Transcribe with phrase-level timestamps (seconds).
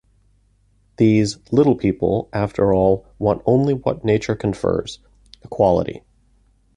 [0.97, 4.97] These "little people", after all, want only what nature confers:
[5.43, 6.01] equality.